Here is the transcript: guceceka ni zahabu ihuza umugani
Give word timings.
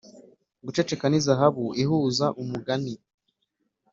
guceceka 0.65 1.05
ni 1.09 1.19
zahabu 1.25 1.65
ihuza 1.83 2.25
umugani 2.41 2.93